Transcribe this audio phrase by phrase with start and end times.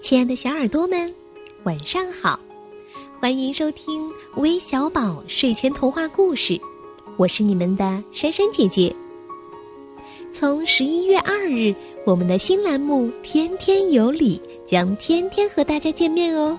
[0.00, 1.14] 亲爱的小耳朵们，
[1.64, 2.40] 晚上好！
[3.20, 6.58] 欢迎收听微小宝睡前童话故事，
[7.18, 8.94] 我是你们的珊珊姐姐。
[10.32, 11.74] 从十一月二日，
[12.06, 16.58] 我们的新栏目《天天有礼》将天天和大家见面哦。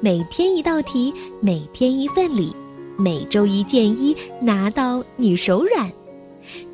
[0.00, 2.54] 每天一道题，每天一份礼，
[2.98, 5.90] 每周一件衣，拿到你手软。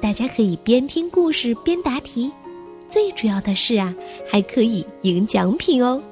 [0.00, 2.30] 大家可以边听故事边答题。
[2.91, 3.95] 最主要的是啊，
[4.29, 6.03] 还可以赢奖品哦！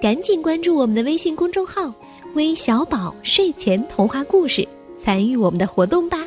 [0.00, 1.92] 赶紧关注我们的微信公众号
[2.34, 4.66] “微小宝睡前童话故事”，
[5.00, 6.18] 参与我们的活动吧。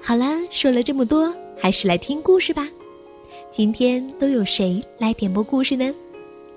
[0.00, 2.66] 好了，说了这么多，还是来听故事吧。
[3.50, 5.94] 今天都有谁来点播故事呢？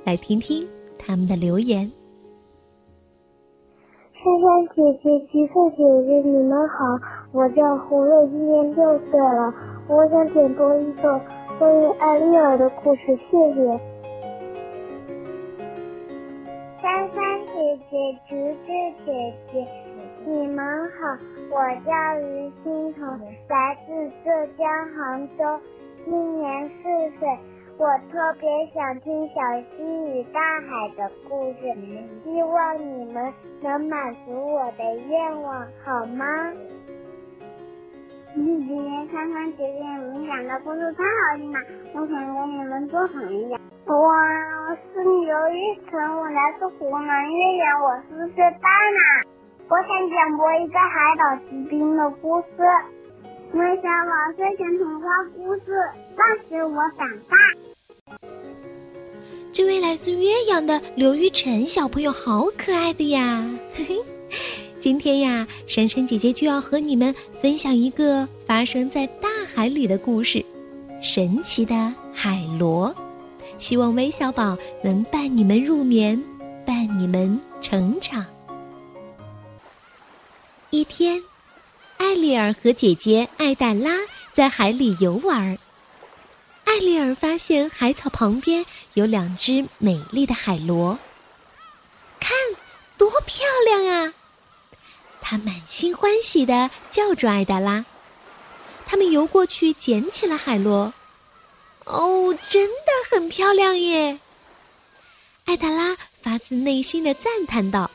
[0.06, 0.66] 来听听
[0.98, 1.92] 他们的留言。
[4.14, 6.98] 珊珊姐姐、橘色姐姐，你们好，
[7.34, 9.54] 我叫胡瑞，今年六岁了，
[9.90, 11.20] 我想点播一首。
[11.60, 13.80] 关于艾丽尔的故事，谢谢。
[16.82, 17.92] 珊珊姐姐、
[18.28, 18.68] 橘子
[19.06, 19.68] 姐姐，
[20.26, 21.18] 你们好，
[21.52, 25.60] 我叫于欣彤，来自浙江杭州，
[26.06, 27.30] 今年四岁。
[27.76, 29.42] 我特别想听《小
[29.78, 31.76] 溪与大海》的故事，
[32.24, 36.26] 希望你们能满足我的愿望，好吗？
[39.04, 41.60] 姐姐、珊珊姐姐，你们讲的故事太好听了，
[41.94, 43.58] 我想跟你们做朋友。
[43.86, 43.96] 哇
[44.70, 49.00] 我是刘玉成，我来自湖南岳阳，我四岁半了。
[49.68, 52.48] 我想讲播一个海岛奇兵的故事。
[53.52, 55.62] 我想玩睡前童话故事，
[56.16, 57.36] 那时我长大。
[59.52, 63.44] 这位来自岳阳的刘玉成小朋友好可爱的呀！
[63.74, 63.98] 嘿嘿。
[64.84, 70.44] 今天呀，珊珊姐姐就要和你们分享一个发生在大海里的故事——
[71.02, 71.74] 神奇的
[72.14, 72.94] 海螺。
[73.58, 76.22] 希望微小宝能伴你们入眠，
[76.66, 78.26] 伴你们成长。
[80.70, 81.24] 一天，
[81.96, 83.92] 艾丽尔和姐姐艾黛拉
[84.34, 85.58] 在海里游玩。
[86.66, 88.66] 艾丽尔发现海草旁边
[88.96, 91.00] 有两只美丽的海螺，
[92.20, 92.36] 看，
[92.98, 93.93] 多漂亮啊！
[95.26, 97.84] 他满心欢喜的叫住艾达拉，
[98.86, 100.94] 他们游过去捡起了海螺。
[101.86, 104.20] 哦，真的很漂亮耶！
[105.46, 107.90] 艾达拉发自内心的赞叹道。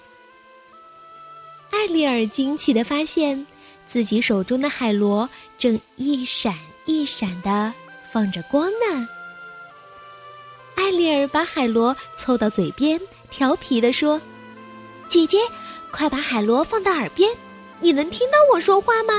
[1.71, 3.47] 艾丽尔惊奇的发现
[3.87, 5.28] 自己手中的海螺
[5.59, 7.72] 正一闪一闪的
[8.11, 9.06] 放着光呢。
[10.77, 14.19] 艾丽尔把海螺凑到嘴边，调皮的说
[15.09, 15.38] ：“姐姐。”
[15.93, 17.31] 快把海螺放到耳边，
[17.81, 19.15] 你能听到我说话吗？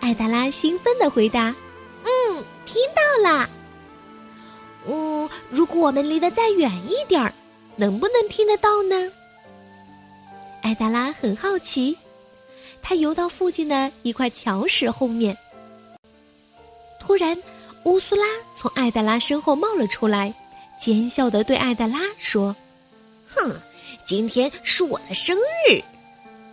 [0.00, 1.54] 艾达拉兴奋的回答
[2.04, 3.48] ：“嗯，听到了。
[4.86, 7.32] 嗯，如果我们离得再远一点儿，
[7.76, 9.10] 能不能听得到呢？”
[10.62, 11.96] 艾达拉很好奇，
[12.82, 15.36] 他游到附近的一块桥石后面。
[16.98, 17.36] 突然，
[17.84, 18.24] 乌苏拉
[18.54, 20.34] 从艾达拉身后冒了出来，
[20.78, 22.54] 奸笑的对艾达拉说
[23.26, 23.54] ：“哼。”
[24.04, 25.80] 今天是我的生日，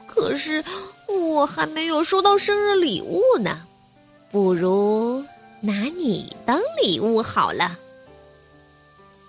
[0.08, 0.64] 可是
[1.08, 3.62] 我还没有收到生日礼物呢。
[4.32, 5.24] 不如
[5.62, 7.78] 拿你当礼物好了。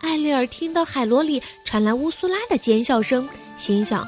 [0.01, 4.07] 艾丽尔听到海螺里传来乌苏拉的尖笑声，心想：“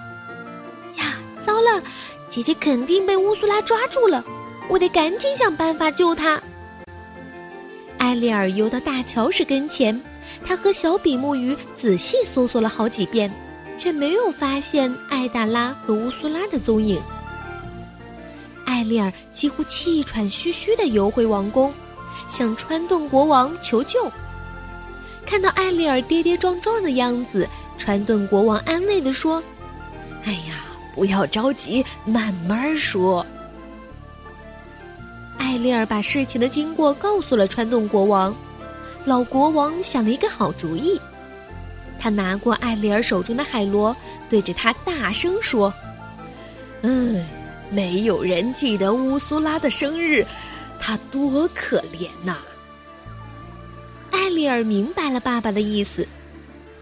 [0.98, 1.82] 呀，糟了，
[2.28, 4.24] 姐姐肯定被乌苏拉抓住了，
[4.68, 6.40] 我得赶紧想办法救她。”
[7.98, 10.00] 艾丽尔游到大乔石跟前，
[10.44, 13.30] 他和小比目鱼仔细搜索了好几遍。
[13.80, 17.00] 却没有发现艾达拉和乌苏拉的踪影。
[18.66, 21.72] 艾丽尔几乎气喘吁吁的游回王宫，
[22.28, 24.10] 向川顿国王求救。
[25.24, 27.48] 看到艾丽尔跌跌撞撞的样子，
[27.78, 29.42] 川顿国王安慰的说
[30.24, 30.64] ：“哎呀，
[30.94, 33.24] 不要着急，慢慢说。”
[35.38, 38.34] 艾丽尔把事情的经过告诉了川顿国王，
[39.04, 41.00] 老国王想了一个好主意。
[42.00, 43.94] 他拿过艾丽尔手中的海螺，
[44.30, 45.72] 对着他大声说
[46.80, 47.24] ：“嗯，
[47.70, 50.26] 没有人记得乌苏拉的生日，
[50.80, 52.38] 他多可怜呐！”
[54.10, 56.08] 艾丽尔明白了爸爸的意思，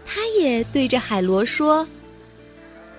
[0.05, 1.85] 他也对着海螺说：“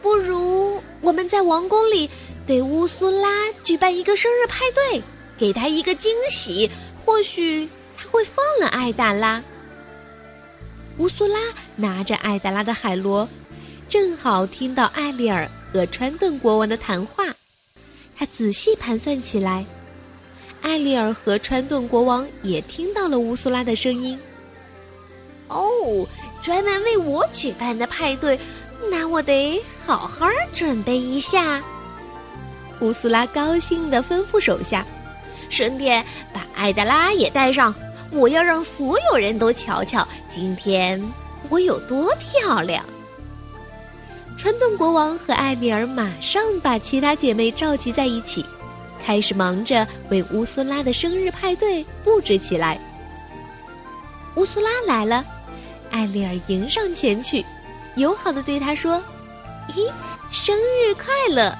[0.02, 2.08] 不如我们在王宫里
[2.46, 5.02] 对乌苏拉举办一个生日派对，
[5.38, 6.70] 给他一个惊喜，
[7.02, 9.42] 或许他会放了艾达拉。”
[11.00, 11.38] 乌苏拉
[11.76, 13.26] 拿着艾达拉的海螺，
[13.88, 17.24] 正好听到艾丽尔和川顿国王的谈话。
[18.14, 19.64] 他仔细盘算起来，
[20.60, 24.18] 艾丽尔和川顿国王也听到了乌苏拉的声音。
[25.48, 26.06] 哦，
[26.42, 28.38] 专门为我举办的派对，
[28.90, 31.62] 那我得好好准备一下。
[32.82, 34.84] 乌苏拉高兴地吩咐手下，
[35.48, 37.74] 顺便把艾德拉也带上。
[38.12, 41.00] 我要让所有人都瞧瞧，今天
[41.48, 42.84] 我有多漂亮。
[44.36, 48.44] 川顿国王和艾丽儿马上把其他姐妹召集在一起，
[49.04, 52.80] 开始忙着为乌苏拉的生日派对布置起来。
[54.36, 55.24] 乌苏拉来了，
[55.90, 57.44] 艾丽儿迎上前去，
[57.96, 59.02] 友好的对他说
[59.70, 59.90] ：“咦，
[60.30, 61.54] 生日快乐！”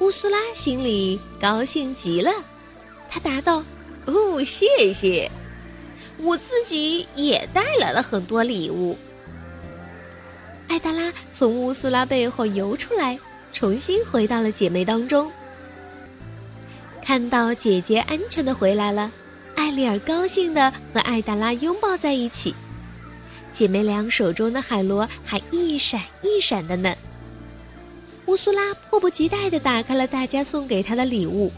[0.00, 2.32] 乌苏拉心里高兴极了，
[3.08, 3.62] 他答道。
[4.10, 5.30] 哦，谢谢！
[6.18, 8.96] 我自己也带来了很多礼物。
[10.68, 13.18] 艾达拉从乌苏拉背后游出来，
[13.52, 15.30] 重新回到了姐妹当中。
[17.02, 19.10] 看到姐姐安全的回来了，
[19.56, 22.54] 艾丽尔高兴的和艾达拉拥抱在一起。
[23.50, 26.94] 姐妹俩手中的海螺还一闪一闪的呢。
[28.26, 31.50] 乌苏拉迫不及待的打开了大家送给她的礼物。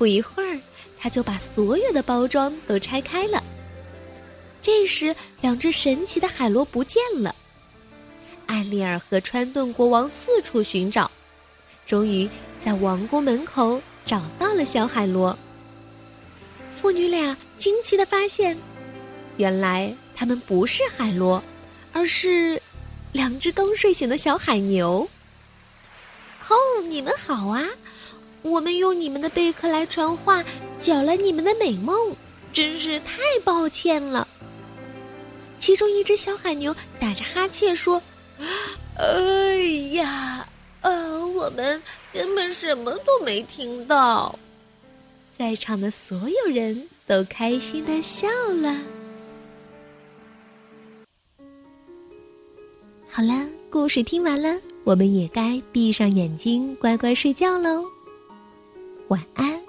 [0.00, 0.58] 不一会儿。
[0.98, 3.42] 他就把所有的包装都拆开了。
[4.62, 7.34] 这时，两只神奇的海螺不见了。
[8.46, 11.10] 艾丽尔和川顿国王四处寻找，
[11.86, 12.28] 终于
[12.62, 15.38] 在王宫门口找到了小海螺。
[16.70, 18.56] 父女俩惊奇的发现，
[19.36, 21.42] 原来它们不是海螺，
[21.92, 22.60] 而是
[23.12, 25.08] 两只刚睡醒的小海牛。
[26.48, 27.64] 哦，你们好啊！
[28.42, 30.44] 我们用你们的贝壳来传话，
[30.78, 32.16] 搅了你们的美梦，
[32.52, 34.26] 真是太抱歉了。
[35.58, 38.02] 其中一只小海牛打着哈欠说
[38.96, 39.56] ：“哎
[39.92, 40.48] 呀，
[40.80, 41.82] 呃，我们
[42.14, 44.38] 根本什么都没听到。”
[45.36, 48.26] 在场的所有人都开心的笑
[48.62, 48.74] 了。
[53.08, 57.84] 好了，故事听完了，我们也该闭上眼睛，乖乖睡觉喽。
[59.10, 59.59] 晚安。